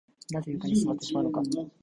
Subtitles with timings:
[0.31, 1.43] なぜ床に座ってしまうのか